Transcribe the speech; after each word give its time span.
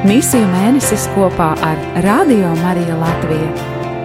Misiju 0.00 0.46
mēnesis 0.48 1.02
kopā 1.12 1.50
ar 1.60 1.80
Radio 2.00 2.54
Mariju 2.56 2.94
Latviju. 2.96 3.48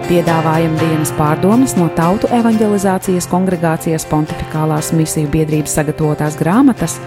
Piedāvājam 0.04 0.74
dienas 0.76 1.08
pārdomas 1.16 1.72
no 1.78 1.86
Tautu 1.96 2.28
evanģelizācijas 2.36 3.24
kongregācijas 3.30 4.04
pontificālās 4.10 4.90
misiju 4.92 5.30
biedrības 5.32 5.72
sagatavotās 5.78 6.36
grāmatas 6.36 6.98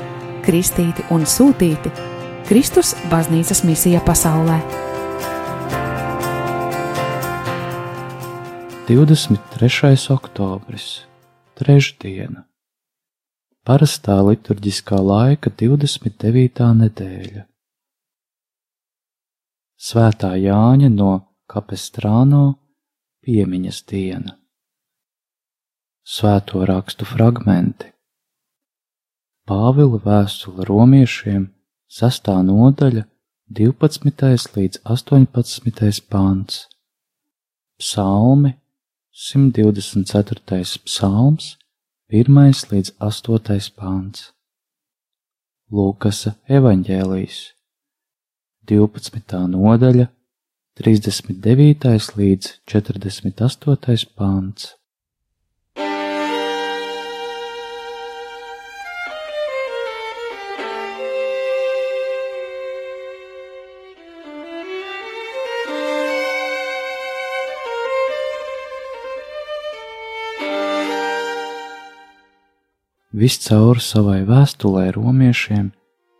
Kristīti 0.41 1.05
un 1.13 1.27
Sūtīti- 1.29 1.91
Kristus 2.49 2.95
baznīcas 3.11 3.61
misija 3.61 4.01
pasaulē. 4.01 4.57
23. 8.89 10.09
oktobris, 10.17 10.87
trešdiena. 11.61 12.41
Parastā 13.61 14.17
liturģiskā 14.31 14.97
laika 14.97 15.53
29. 15.53 16.73
nedēļa. 16.73 17.45
Svētā 19.79 20.33
Jāņa 20.35 20.89
no 20.91 21.11
Kapestrāno 21.47 22.57
piemiņas 23.23 23.77
diena. 23.87 24.33
Svēto 26.03 26.65
rakstu 26.67 27.05
fragmenti. 27.07 27.87
Pāvila 29.47 30.01
vēstule 30.03 30.65
romiešiem, 30.67 31.45
6. 31.95 32.27
nodaļa, 32.49 33.05
12. 33.59 34.51
līdz 34.57 34.81
18. 34.83 36.01
pāns. 36.11 36.57
Psalmi, 37.79 38.51
124. 39.15 40.83
psalms, 40.89 41.53
1 42.11 42.67
līdz 42.73 42.91
8. 42.99 43.71
pāns. 43.79 44.27
Lūkasa 45.71 46.35
evaņģēlijas, 46.51 47.39
12. 48.69 49.47
nodaļa, 49.49 50.05
39. 50.77 52.13
līdz 52.19 52.51
48. 52.69 54.05
pāns. 54.13 54.75
Viscaur 73.09 73.81
savai 73.81 74.21
vēstulē 74.29 74.91
romiešiem 74.93 75.71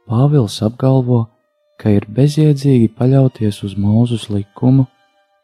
Pāvils 0.10 0.58
apgalvo, 0.66 1.28
ka 1.28 1.39
ir 1.88 2.06
bezjēdzīgi 2.12 2.90
paļauties 2.98 3.62
uz 3.64 3.76
Mūzus 3.80 4.28
likumu, 4.34 4.88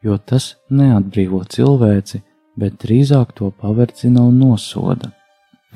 jo 0.03 0.17
tas 0.19 0.55
neatbrīvo 0.67 1.45
cilvēci, 1.47 2.19
bet 2.59 2.75
drīzāk 2.83 3.31
to 3.37 3.51
paverdzina 3.55 4.25
un 4.27 4.41
nosoda. 4.41 5.13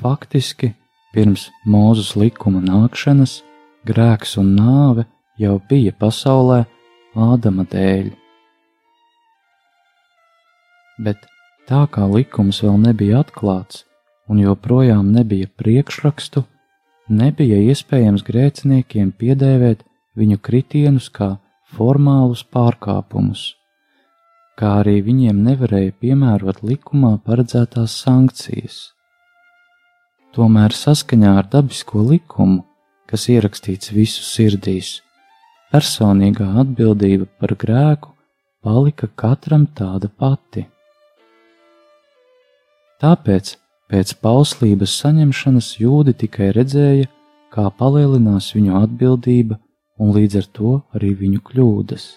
Faktiski, 0.00 0.74
pirms 1.14 1.48
Mūzus 1.64 2.12
likuma 2.20 2.60
nākšanas, 2.64 3.40
grēks 3.88 4.36
un 4.40 4.54
nāve 4.58 5.06
jau 5.40 5.56
bija 5.70 5.96
pasaulē 5.96 6.64
Ādama 7.10 7.64
dēļ. 7.66 8.12
Bet 11.02 11.24
tā 11.66 11.86
kā 11.90 12.04
likums 12.06 12.60
vēl 12.62 12.76
nebija 12.84 13.24
atklāts, 13.24 13.86
un 14.30 14.38
joprojām 14.38 15.08
nebija 15.10 15.48
priekšrakstu, 15.58 16.44
nebija 17.10 17.58
iespējams 17.72 18.22
grēciniekiem 18.28 19.10
piedēvēt 19.18 19.82
viņu 20.18 20.38
kritienus 20.42 21.08
kā 21.12 21.36
formālus 21.74 22.42
pārkāpumus, 22.54 23.42
kā 24.58 24.80
arī 24.80 25.00
viņiem 25.06 25.42
nevarēja 25.46 25.92
piemērot 26.02 26.62
likumā 26.66 27.12
paredzētās 27.26 27.94
sankcijas. 28.04 28.80
Tomēr 30.34 30.74
saskaņā 30.76 31.36
ar 31.42 31.48
dabisko 31.50 32.02
likumu, 32.06 32.64
kas 33.10 33.28
ierakstīts 33.32 33.94
visu 33.94 34.22
sirdīs, 34.26 35.00
personīgā 35.72 36.52
atbildība 36.62 37.26
par 37.40 37.56
grēku 37.58 38.14
palika 38.62 39.08
katram 39.18 39.66
tāda 39.74 40.10
pati. 40.10 40.66
Tāpēc 43.00 43.56
Pēc 43.90 44.12
pauslības 44.22 44.92
saņemšanas 45.00 45.68
jūdi 45.80 46.12
tikai 46.20 46.52
redzēja, 46.54 47.08
kā 47.50 47.64
palielinās 47.74 48.52
viņu 48.54 48.76
atbildība 48.78 49.56
un 50.00 50.14
līdz 50.16 50.40
ar 50.40 50.50
to 50.56 50.72
arī 50.96 51.12
viņu 51.20 51.44
kļūdas. 51.50 52.08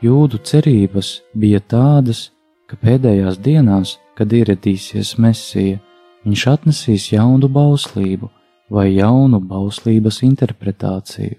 Jūdu 0.00 0.38
cerības 0.48 1.08
bija 1.36 1.58
tādas, 1.60 2.30
ka 2.64 2.78
pēdējās 2.80 3.36
dienās, 3.44 3.98
kad 4.16 4.32
ieradīsies 4.32 5.18
Mesija, 5.20 5.76
viņš 6.24 6.44
atnesīs 6.54 7.10
jaunu 7.12 7.50
bauslību 7.52 8.30
vai 8.72 8.86
jaunu 8.94 9.42
bauslības 9.44 10.22
interpretāciju. 10.24 11.36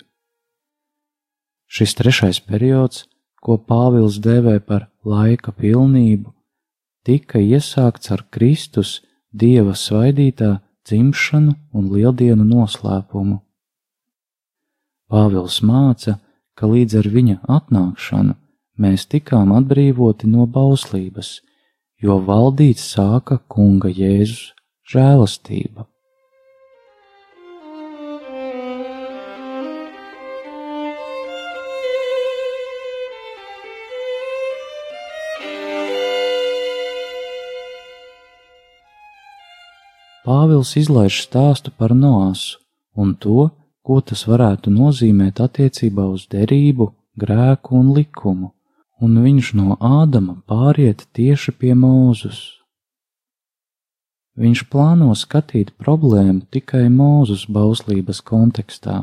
Šis 1.71 1.95
trešais 1.95 2.41
periods, 2.43 3.05
ko 3.39 3.55
Pāvils 3.55 4.17
dēvē 4.19 4.57
par 4.67 4.89
laika 5.07 5.53
pilnību, 5.55 6.33
tika 7.07 7.39
iesākts 7.39 8.11
ar 8.11 8.25
Kristus 8.27 8.99
Dieva 9.31 9.71
svaidītā 9.79 10.57
dzimšanu 10.83 11.55
un 11.71 11.87
lieldienu 11.93 12.43
noslēpumu. 12.43 13.37
Pāvils 15.11 15.61
māca, 15.63 16.17
ka 16.59 16.67
līdz 16.67 16.97
ar 16.99 17.07
viņa 17.15 17.37
atnākšanu 17.57 18.35
mēs 18.83 19.07
tikām 19.07 19.55
atbrīvoti 19.55 20.27
no 20.27 20.49
bauslības, 20.57 21.37
jo 22.03 22.19
valdīt 22.27 22.83
sāka 22.83 23.39
Kunga 23.47 23.87
Jēzus 23.87 24.51
žēlastība. 24.91 25.90
Pāvils 40.31 40.77
izlaiž 40.79 41.17
stāstu 41.25 41.73
par 41.75 41.91
Noāsu 41.91 42.61
un 42.95 43.09
to, 43.23 43.49
ko 43.83 43.97
tas 43.99 44.21
varētu 44.29 44.71
nozīmēt 44.71 45.41
attiecībā 45.43 46.05
uz 46.07 46.23
derību, 46.31 46.87
grēku 47.19 47.75
un 47.79 47.89
likumu, 47.97 48.53
un 49.03 49.17
viņš 49.25 49.49
no 49.59 49.75
Ādama 49.81 50.37
pāriet 50.47 51.03
tieši 51.17 51.51
pie 51.59 51.73
Mūzus. 51.75 52.39
Viņš 54.39 54.63
plāno 54.71 55.11
skatīt 55.19 55.73
problēmu 55.83 56.47
tikai 56.55 56.85
mūzus 56.87 57.43
bauslības 57.51 58.23
kontekstā, 58.31 59.01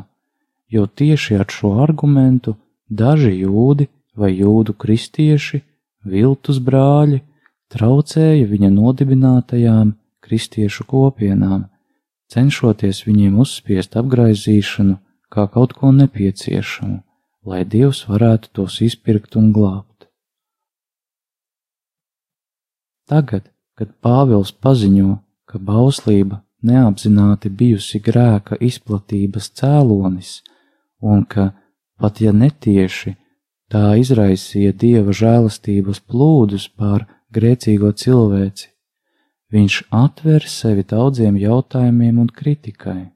jo 0.73 0.87
tieši 0.89 1.37
ar 1.43 1.47
šo 1.53 1.75
argumentu 1.85 2.57
daži 2.89 3.35
jūdi 3.43 3.91
vai 4.17 4.33
jūdu 4.33 4.73
kristieši, 4.73 5.61
viltus 6.09 6.65
brāļi, 6.65 7.21
traucēja 7.69 8.49
viņa 8.49 8.73
nodibinātajām 8.81 9.98
kristiešu 10.25 10.87
kopienām, 10.89 11.67
cenšoties 12.33 13.05
viņiem 13.07 13.39
uzspiest 13.45 13.97
apgaizīšanu 14.01 14.99
kā 15.33 15.47
kaut 15.53 15.75
ko 15.79 15.93
nepieciešamu, 15.93 16.99
lai 17.49 17.65
Dievs 17.65 18.05
varētu 18.09 18.53
tos 18.53 18.81
izpirkt 18.85 19.37
un 19.41 19.53
glābt. 19.53 20.09
Tagad, 23.09 23.49
kad 23.79 23.95
Pāvils 24.05 24.53
paziņo, 24.53 25.19
ka 25.49 25.59
bauslība 25.59 26.43
neapzināti 26.69 27.49
bijusi 27.49 28.01
grēka 28.05 28.59
izplatības 28.61 29.49
cēlonis, 29.57 30.33
un 31.01 31.25
ka, 31.25 31.53
pat 32.01 32.21
ja 32.21 32.35
netieši, 32.37 33.15
tā 33.73 33.95
izraisīja 34.01 34.75
dieva 34.83 35.15
žēlastības 35.15 36.03
plūdus 36.05 36.69
pār 36.77 37.07
grēcīgo 37.33 37.93
cilvēci, 38.03 38.69
viņš 39.53 39.79
atver 39.95 40.45
sevi 40.49 40.85
daudziem 40.85 41.37
jautājumiem 41.41 42.19
un 42.19 42.29
kritikai. 42.29 43.13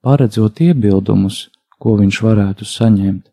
Paredzot 0.00 0.60
iebildumus, 0.64 1.48
ko 1.78 1.96
viņš 2.00 2.22
varētu 2.24 2.64
saņemt, 2.64 3.26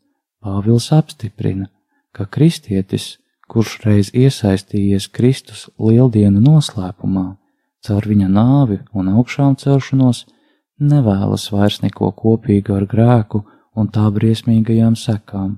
Pāvils 0.43 0.91
apstiprina, 0.93 1.65
ka 2.13 2.27
kristietis 2.29 3.17
kurš 3.51 3.77
reiz 3.85 4.09
iesaistījies 4.15 5.07
Kristus 5.15 5.67
lieldienu 5.79 6.41
noslēpumā, 6.43 7.27
caur 7.85 8.07
viņa 8.11 8.27
nāvi 8.31 8.81
un 8.93 9.11
augšām 9.13 9.55
celšanos, 9.61 10.25
nevēlas 10.79 11.47
vairs 11.53 11.81
neko 11.83 12.11
kopīgu 12.21 12.75
ar 12.77 12.87
grēku 12.91 13.43
un 13.77 13.89
tā 13.93 14.07
briesmīgajām 14.13 14.97
sekām. 14.99 15.57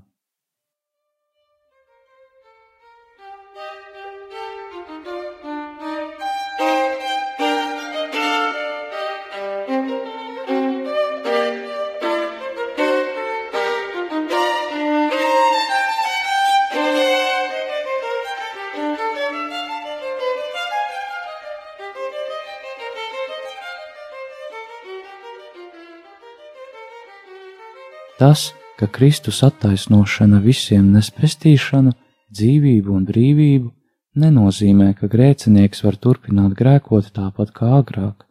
Tas, 28.19 28.49
ka 28.75 28.87
Kristus 28.87 29.37
attaisnošana 29.47 30.41
visiem 30.43 30.89
nes 30.91 31.07
pestīšanu, 31.15 31.93
dzīvību 32.35 32.91
un 32.91 33.05
brīvību, 33.07 33.69
nenozīmē, 34.19 34.89
ka 34.97 35.07
grēcinieks 35.07 35.85
var 35.85 35.95
turpināt 35.95 36.57
grēkot 36.59 37.13
tāpat 37.15 37.53
kā 37.55 37.69
agrāk, 37.77 38.25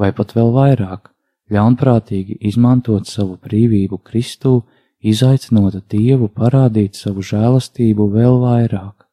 vai 0.00 0.08
pat 0.16 0.32
vēl 0.36 0.54
vairāk, 0.54 1.10
ļaunprātīgi 1.52 2.38
izmantot 2.48 3.10
savu 3.12 3.36
brīvību 3.42 3.98
Kristū, 4.08 4.62
izaicinot 5.04 5.76
Dievu 5.92 6.30
parādīt 6.32 6.96
savu 6.96 7.20
žēlastību 7.20 8.06
vēl 8.14 8.38
vairāk. 8.40 9.04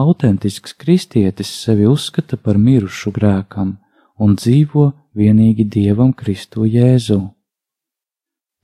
Autentisks 0.00 0.72
kristietis 0.80 1.50
sevi 1.64 1.84
uzskata 1.90 2.38
par 2.40 2.56
mirušu 2.56 3.12
grēkam 3.12 3.74
un 4.16 4.38
dzīvo 4.38 4.86
vienīgi 5.18 5.68
Dievam 5.68 6.14
Kristu 6.16 6.64
Jēzu. 6.64 7.20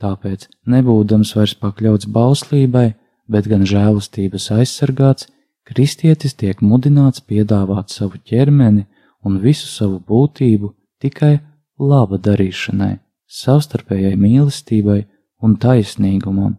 Tāpēc, 0.03 0.49
nebūdams 0.69 1.33
vairs 1.39 1.55
pakļauts 1.57 2.09
bauslībai, 2.13 2.91
bet 3.33 3.49
gan 3.49 3.65
žēlastības 3.67 4.51
aizsargāts, 4.59 5.31
kristietis 5.67 6.37
tiek 6.37 6.61
mudināts 6.63 7.25
piedāvāt 7.25 7.91
savu 7.95 8.21
ķermeni 8.21 8.85
un 9.25 9.41
visu 9.43 9.67
savu 9.71 9.99
būtību 10.11 10.75
tikai 11.03 11.39
laba 11.81 12.21
darīšanai, 12.23 12.99
savstarpējai 13.27 14.15
mīlestībai 14.21 15.01
un 15.43 15.57
taisnīgumam. 15.61 16.57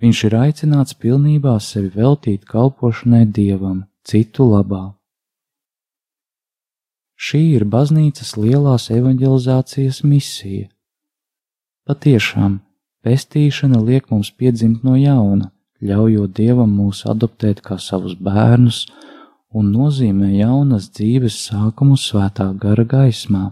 Viņš 0.00 0.20
ir 0.28 0.36
aicināts 0.38 0.96
pilnībā 0.96 1.58
sevi 1.60 1.90
veltīt 1.96 2.46
kalpošanai 2.48 3.26
Dievam, 3.36 3.82
citu 4.04 4.46
labā. 4.48 4.94
Šī 7.20 7.40
ir 7.58 7.66
baznīcas 7.68 8.36
lielās 8.40 8.88
evanģelizācijas 8.94 10.00
misija. 10.08 10.70
Patiešām, 11.88 12.58
pestīšana 13.04 13.78
liek 13.80 14.10
mums 14.12 14.28
piedzimt 14.36 14.82
no 14.84 14.96
jauna, 15.00 15.48
ļaujot 15.80 16.34
Dievam 16.36 16.74
mūs 16.76 17.06
adoptēt 17.08 17.62
kā 17.64 17.78
savus 17.80 18.18
bērnus 18.20 18.82
un 19.56 19.70
nozīmē 19.72 20.28
jaunas 20.34 20.90
dzīves 20.92 21.38
sākumu 21.46 21.96
svētā 21.96 22.50
gara 22.64 22.84
gaismā. 22.84 23.50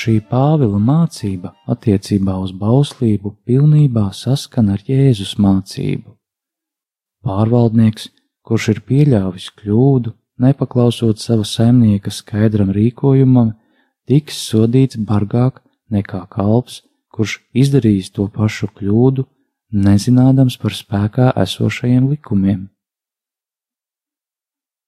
Šī 0.00 0.14
Pāvila 0.24 0.78
mācība 0.80 1.50
attiecībā 1.68 2.38
uz 2.40 2.54
bauslību 2.56 3.34
pilnībā 3.44 4.06
saskana 4.16 4.78
ar 4.78 4.84
Jēzus 4.86 5.34
mācību. 5.44 6.14
Pārvaldnieks, 7.26 8.06
kurš 8.46 8.68
ir 8.72 8.80
pieļāvis 8.88 9.50
kļūdu, 9.58 10.14
nepaklausot 10.40 11.20
sava 11.20 11.44
saimnieka 11.44 12.14
skaidram 12.16 12.72
rīkojumam, 12.72 13.52
tiks 14.08 14.40
sodīts 14.46 14.96
bargāk 15.10 15.60
nekā 15.92 16.22
kalps, 16.32 16.80
kurš 17.12 17.36
izdarījis 17.52 18.14
to 18.16 18.30
pašu 18.32 18.70
kļūdu, 18.80 19.26
nezinādams 19.84 20.56
par 20.64 20.80
spēkā 20.80 21.30
esošajiem 21.44 22.08
likumiem. 22.14 22.66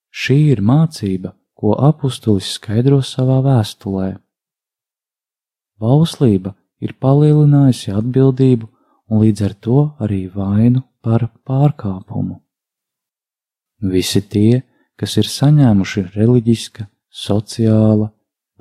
Šī 0.09 0.41
ir 0.57 0.65
mācība, 0.65 1.37
ko 1.53 1.77
apustulis 1.93 2.55
skaidro 2.57 3.05
savā 3.05 3.43
vēstulē. 3.45 4.22
Bauslība 5.81 6.55
ir 6.83 6.95
palielinājusi 7.01 7.93
atbildību 7.95 8.69
un 9.11 9.23
līdz 9.23 9.45
ar 9.49 9.55
to 9.67 9.79
arī 10.03 10.27
vainu 10.35 10.83
par 11.03 11.29
pārkāpumu. 11.47 12.39
Visi 13.83 14.23
tie, 14.23 14.63
kas 14.97 15.17
ir 15.19 15.27
saņēmuši 15.27 16.05
reliģiska, 16.15 16.87
sociāla, 17.11 18.13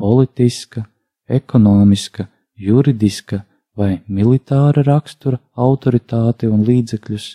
politiska, 0.02 0.86
ekonomiska, 1.30 2.28
juridiska 2.58 3.44
vai 3.78 4.02
militāra 4.08 4.84
rakstura 4.84 5.40
autoritāti 5.56 6.50
un 6.50 6.66
līdzekļus, 6.68 7.28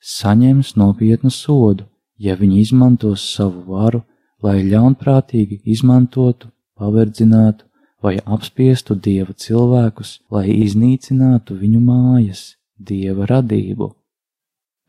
saņems 0.00 0.74
nopietnu 0.80 1.30
sodu, 1.30 1.86
ja 2.18 2.36
viņi 2.36 2.60
izmantos 2.60 3.24
savu 3.34 3.62
varu, 3.70 4.02
lai 4.42 4.60
ļaunprātīgi 4.66 5.62
izmantotu, 5.64 6.50
paverdzinātu 6.76 7.69
vai 8.02 8.16
apspiestu 8.24 8.96
dieva 8.96 9.34
cilvēkus, 9.36 10.18
lai 10.32 10.48
iznīcinātu 10.52 11.56
viņu 11.60 11.80
mājas, 11.84 12.56
dieva 12.76 13.28
radību. 13.28 13.92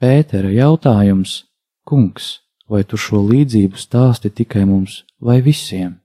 Pētera 0.02 0.50
jautājums: 0.50 1.44
Kungs, 1.86 2.40
vai 2.70 2.84
tu 2.84 2.98
šo 2.98 3.22
līdzību 3.28 3.78
stāsti 3.78 4.32
tikai 4.32 4.64
mums 4.66 5.04
vai 5.20 5.42
visiem? 5.46 6.00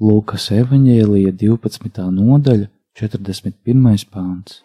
Lūkas 0.00 0.50
evanģēlija 0.52 1.32
12. 1.40 2.06
nodaļa, 2.12 2.68
41. 3.00 4.06
pāns. 4.12 4.62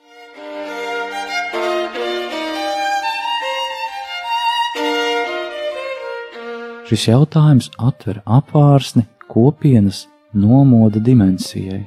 Šis 6.91 7.05
jautājums 7.07 7.69
atver 7.79 8.19
apvārsni 8.27 9.05
kopienas 9.31 10.09
nomoda 10.33 10.99
dimensijai. 10.99 11.83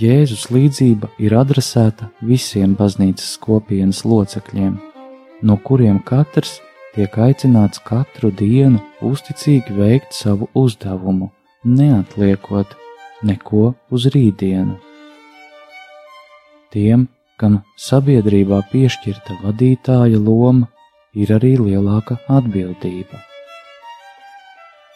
Jēzus 0.00 0.46
līdzība 0.48 1.10
ir 1.20 1.34
adresēta 1.36 2.08
visiem 2.24 2.72
baznīcas 2.78 3.34
kopienas 3.42 4.00
locekļiem, 4.08 4.78
no 5.44 5.56
kuriem 5.60 6.00
katrs 6.00 6.58
tiek 6.94 7.18
aicināts 7.20 7.82
katru 7.84 8.32
dienu 8.32 8.80
uzticīgi 9.04 9.76
veikt 9.76 10.16
savu 10.16 10.48
uzdevumu, 10.56 11.30
neatliekot 11.64 12.74
neko 13.22 13.74
uz 13.92 14.08
rītdienu. 14.14 14.78
Tiem, 16.72 17.08
kam 17.36 17.60
sabiedrībā 17.76 18.64
piešķirta 18.72 19.40
vadītāja 19.44 20.18
loma, 20.18 20.70
ir 21.12 21.34
arī 21.34 21.56
lielāka 21.60 22.16
atbildība 22.30 23.29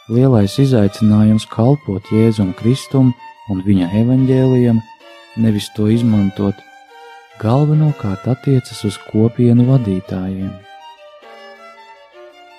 lielais 0.08 0.58
izaicinājums 0.60 1.46
kalpot 1.48 2.04
Jēzum 2.12 2.52
Kristum 2.58 3.12
un 3.52 3.62
viņa 3.64 3.90
evaņģēlijam, 4.02 4.80
nevis 5.40 5.70
to 5.76 5.88
izmantot, 5.92 6.58
galvenokārt 7.40 8.26
attiecas 8.28 8.84
uz 8.84 8.98
kopienu 9.10 9.66
vadītājiem. 9.70 10.52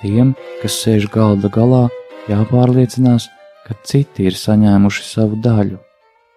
Tiem, 0.02 0.34
kas 0.62 0.80
sēž 0.84 1.08
galda 1.14 1.50
galā, 1.50 1.86
jāpārliecinās, 2.30 3.30
ka 3.66 3.78
citi 3.86 4.28
ir 4.30 4.36
saņēmuši 4.38 5.06
savu 5.06 5.40
daļu, 5.42 5.80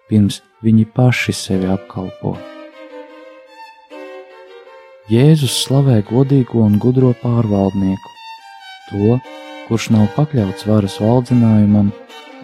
pirms 0.09 0.39
viņi 0.65 0.85
paši 0.95 1.35
sevi 1.35 1.69
apkalpo. 1.69 2.37
Jēzus 5.09 5.55
slavē 5.65 6.03
godīgo 6.05 6.61
un 6.61 6.77
gudro 6.81 7.15
pārvaldnieku, 7.21 8.15
to, 8.89 9.17
kurš 9.69 9.91
nav 9.93 10.07
pakļauts 10.15 10.65
varas 10.65 10.97
valdzinājumam 10.97 11.91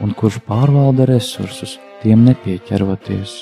un 0.06 0.12
kurš 0.20 0.38
pārvalda 0.46 1.08
resursus, 1.10 1.80
tiem 2.04 2.26
nepieķeroties. 2.28 3.34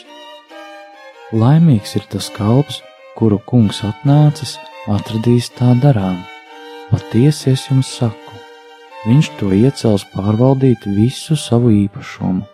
Laimīgs 1.36 1.98
ir 1.98 2.06
tas 2.14 2.30
kalps, 2.32 2.80
kuru 3.18 3.42
kungs 3.50 3.82
atnācis, 3.84 4.56
atradīs 4.88 5.50
tā 5.58 5.74
darām. 5.84 6.22
Patiesi 6.92 7.52
es 7.52 7.66
jums 7.68 7.90
saku, 8.00 8.40
viņš 9.08 9.32
to 9.40 9.52
iecels 9.58 10.06
pārvaldīt 10.14 10.88
visu 10.96 11.36
savu 11.40 11.74
īpašumu. 11.74 12.46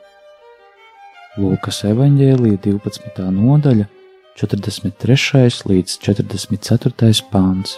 Lūkas 1.39 1.83
evanģēlija 1.91 2.63
12. 2.65 3.29
nodaļa, 3.35 3.85
43. 4.39 5.61
līdz 5.69 5.99
44. 6.07 7.13
pāns. 7.31 7.77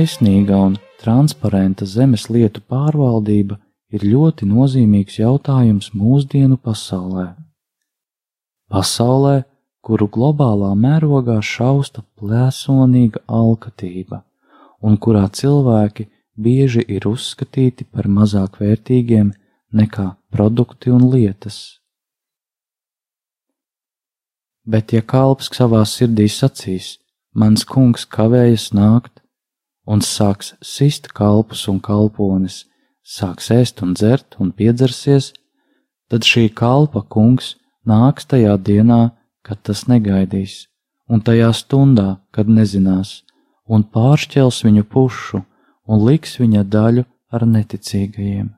Taisnīga 0.00 0.56
un 0.56 0.76
transparenta 1.02 1.84
zemes 1.84 2.22
lietu 2.32 2.62
pārvaldība 2.72 3.58
ir 3.92 4.06
ļoti 4.08 4.46
nozīmīgs 4.48 5.18
jautājums 5.18 5.90
mūsdienu 5.92 6.56
pasaulē. 6.56 7.26
Pasaulē, 8.72 9.34
kuru 9.84 10.08
globālā 10.14 10.70
mērogā 10.86 11.36
šausta 11.44 12.00
plēsonīga 12.16 13.20
alkatība, 13.40 14.22
un 14.80 14.96
kurā 14.96 15.26
cilvēki 15.42 16.08
bieži 16.48 16.86
ir 16.96 17.10
uzskatīti 17.12 17.84
par 17.84 18.08
mazāk 18.08 18.56
vērtīgiem 18.64 19.34
nekā 19.82 20.08
produkti 20.32 20.96
un 20.96 21.10
lietas. 21.12 21.60
Bet, 24.64 24.96
ja 24.96 25.04
kalps 25.04 25.52
savā 25.52 25.84
sirdī 25.84 26.30
sacīs, 26.40 26.94
mans 27.36 27.68
kungs 27.68 28.08
kavējas 28.08 28.70
nākt, 28.72 29.19
un 29.90 30.02
sāks 30.06 30.54
sist 30.62 31.08
kalpus 31.18 31.66
un 31.70 31.80
kalpones, 31.82 32.64
sāks 33.02 33.50
ēst 33.50 33.82
un 33.82 33.94
dzert 33.98 34.36
un 34.38 34.52
piedzersies, 34.54 35.32
tad 36.10 36.26
šī 36.26 36.46
kalpa 36.54 37.02
kungs 37.14 37.56
nāks 37.86 38.28
tajā 38.30 38.54
dienā, 38.68 39.00
kad 39.42 39.62
tas 39.66 39.86
negaidīs, 39.90 40.68
un 41.10 41.22
tajā 41.26 41.50
stundā, 41.56 42.20
kad 42.30 42.46
nezinās, 42.46 43.22
un 43.66 43.82
pāršķels 43.82 44.62
viņu 44.66 44.84
pušu 44.94 45.42
un 45.90 46.04
liks 46.06 46.36
viņa 46.38 46.62
daļu 46.70 47.06
ar 47.34 47.46
neticīgajiem. 47.46 48.50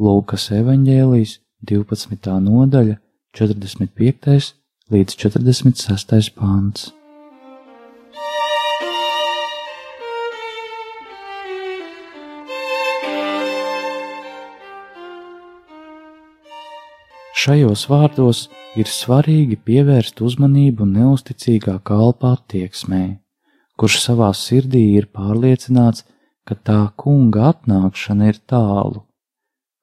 Lūkas 0.00 0.50
evaņģēlijas 0.58 1.38
12. 1.70 2.36
nodaļa 2.48 2.98
45. 3.38 4.52
līdz 4.92 5.16
46. 5.24 6.34
pāns. 6.36 6.90
Šajos 17.44 17.82
vārdos 17.90 18.38
ir 18.80 18.88
svarīgi 18.88 19.58
pievērst 19.68 20.22
uzmanību 20.24 20.86
neusticīgā 20.88 21.74
kalpā 21.84 22.30
attieksmē, 22.38 23.00
kurš 23.76 23.98
savā 24.00 24.30
sirdī 24.38 24.80
ir 24.96 25.10
pārliecināts, 25.12 26.06
ka 26.48 26.56
tā 26.68 26.78
kunga 27.02 27.50
atnākšana 27.50 28.30
ir 28.32 28.38
tālu, 28.52 29.02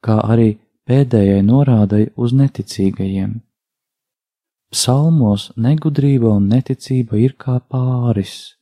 kā 0.01 0.15
arī 0.33 0.47
pēdējai 0.89 1.43
norādai 1.51 2.01
uz 2.15 2.33
neticīgajiem. 2.39 3.37
Psalmos 4.73 5.51
negudrība 5.67 6.33
un 6.39 6.49
neticība 6.55 7.21
ir 7.21 7.37
kā 7.45 7.59
pāris. 7.61 8.55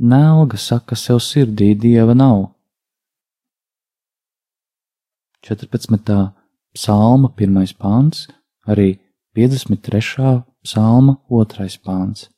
Nelga 0.00 0.58
saka 0.58 0.98
sev 0.98 1.22
sirdī, 1.22 1.70
dieva 1.86 2.18
nav. 2.18 2.48
14. 5.46 6.39
Psalma 6.74 7.32
1. 7.36 7.74
pāns, 7.78 8.28
arī 8.66 9.00
53. 9.34 10.44
psalma 10.62 11.16
2. 11.28 11.78
pāns. 11.82 12.28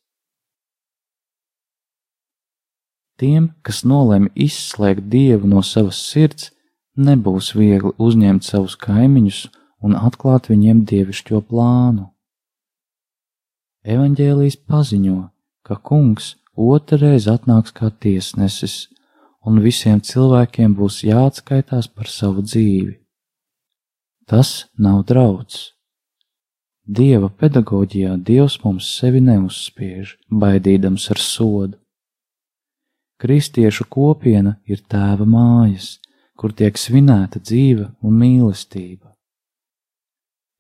Tiem, 3.21 3.53
kas 3.62 3.83
nolēma 3.85 4.33
izslēgt 4.35 5.05
dievu 5.12 5.47
no 5.47 5.61
savas 5.62 6.01
sirds, 6.01 6.51
nebūs 6.97 7.53
viegli 7.55 7.93
uzņemt 7.99 8.45
savus 8.45 8.75
kaimiņus 8.81 9.43
un 9.85 9.95
atklāt 9.99 10.49
viņiem 10.51 10.83
dievišķo 10.89 11.43
plānu. 11.51 12.09
Evanģēlijas 13.85 14.57
paziņo, 14.65 15.29
ka 15.67 15.77
kungs 15.77 16.37
otrreiz 16.57 17.29
atnāks 17.29 17.75
kā 17.75 17.91
tiesnesis, 17.91 18.89
un 19.45 19.61
visiem 19.61 20.01
cilvēkiem 20.01 20.75
būs 20.79 21.03
jāatskaitās 21.05 21.91
par 21.91 22.09
savu 22.09 22.47
dzīvi. 22.47 23.02
Tas 24.33 24.51
nav 24.81 25.03
draudz. 25.05 25.57
Dieva 26.89 27.29
pedagoģijā 27.29 28.15
Dievs 28.25 28.55
mums 28.62 28.87
sevi 28.97 29.21
neuzspiež, 29.21 30.15
baidīdams 30.43 31.05
ar 31.12 31.21
sodu. 31.21 31.77
Kristiešu 33.21 33.85
kopiena 33.93 34.55
ir 34.65 34.81
tēva 34.95 35.27
mājas, 35.29 35.99
kur 36.33 36.57
tiek 36.57 36.81
svinēta 36.81 37.43
dzīve 37.45 37.91
un 38.01 38.17
mīlestība. 38.23 39.12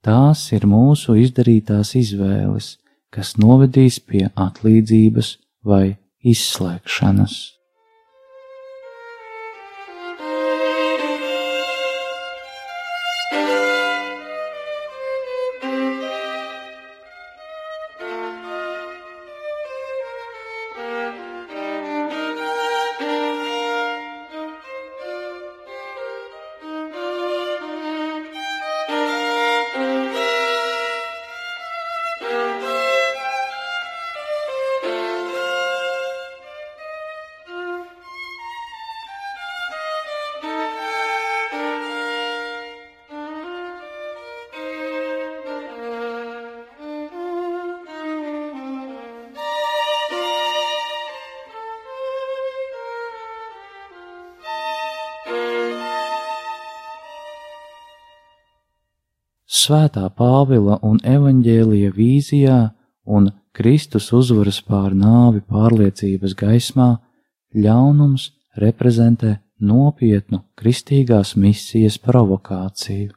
Tās 0.04 0.44
ir 0.52 0.68
mūsu 0.68 1.16
izdarītās 1.24 1.94
izvēles, 1.96 2.74
kas 3.08 3.38
novedīs 3.40 4.02
pie 4.04 4.26
atlīdzības 4.36 5.38
vai 5.64 5.96
izslēgšanas. 6.20 7.40
Svētā 59.62 60.08
Pāvila 60.18 60.78
un 60.88 60.96
evaņģēlija 61.06 61.92
vīzijā 61.94 62.58
un 63.16 63.28
Kristus 63.54 64.08
uzvaras 64.16 64.58
pār 64.66 64.94
nāvi 64.96 65.42
pārliecības 65.44 66.34
gaismā 66.40 66.88
ļaunums 67.54 68.30
reprezentē 68.64 69.36
nopietnu 69.60 70.40
kristīgās 70.58 71.36
misijas 71.36 72.00
provokāciju. 72.02 73.12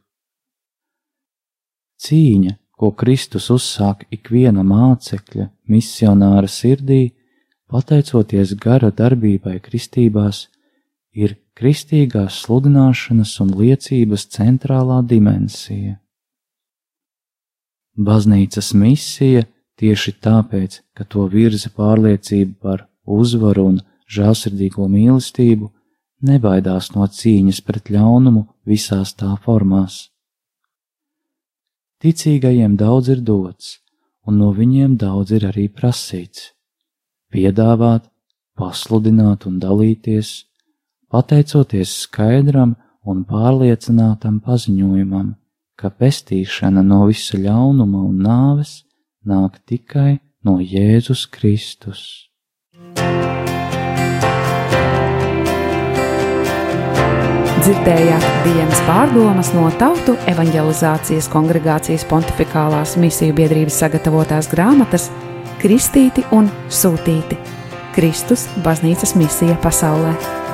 Cīņa, 2.05 2.53
ko 2.75 2.91
Kristus 2.91 3.49
uzsāk 3.55 4.05
ikviena 4.13 4.61
mācekļa 4.67 5.49
misionāra 5.71 6.51
sirdī, 6.51 7.15
pateicoties 7.71 8.53
gara 8.61 8.91
darbībai 8.91 9.57
kristībās, 9.63 10.45
ir 11.15 11.39
kristīgās 11.57 12.43
sludināšanas 12.43 13.37
un 13.41 13.55
liecības 13.55 14.27
centrālā 14.35 14.99
dimensija. 15.07 16.01
Baznīcas 17.95 18.73
misija 18.75 19.45
tieši 19.79 20.17
tāpēc, 20.23 20.81
ka 20.95 21.05
to 21.07 21.27
virza 21.31 21.71
pārliecība 21.71 22.55
par 22.61 22.87
uzvaru 23.05 23.69
un 23.71 23.77
žēlsirdīgo 24.11 24.87
mīlestību, 24.91 25.69
nebaidās 26.27 26.91
no 26.95 27.07
cīņas 27.07 27.61
pret 27.63 27.91
ļaunumu 27.95 28.45
visās 28.67 29.13
tā 29.15 29.31
formās. 29.45 30.09
Ticīgajiem 32.03 32.75
daudz 32.75 33.09
ir 33.15 33.21
dots, 33.23 33.79
un 34.27 34.41
no 34.41 34.51
viņiem 34.51 34.97
daudz 34.99 35.31
ir 35.31 35.47
arī 35.47 35.69
prasīts- 35.71 36.51
piedāvāt, 37.31 38.11
pasludināt 38.59 39.47
un 39.47 39.59
dalīties, 39.59 40.43
pateicoties 41.09 41.95
skaidram 42.03 42.75
un 43.05 43.23
pārliecinātam 43.23 44.41
paziņojumam 44.43 45.35
ka 45.75 45.91
pestīšana 45.91 46.83
no 46.85 47.05
visa 47.09 47.37
ļaunuma 47.39 48.05
un 48.07 48.21
nāves 48.23 48.77
nāk 49.27 49.59
tikai 49.67 50.19
no 50.45 50.59
Jēzus 50.61 51.25
Kristus. 51.31 52.29
Dzirdējāt 57.65 58.25
dienas 58.45 58.81
pārdomas 58.85 59.49
no 59.55 59.65
Tautu 59.81 60.13
evanģelizācijas 60.29 61.25
kongregācijas 61.33 62.05
pontificālās 62.05 62.93
misiju 63.01 63.33
biedrības 63.39 63.79
sagatavotās 63.81 64.51
grāmatas 64.53 65.09
Kristīti 65.63 66.27
un 66.29 66.51
Sūtīti- 66.69 67.41
Kristus 67.97 68.45
baznīcas 68.61 69.17
misija 69.17 69.57
pasaulē. 69.65 70.44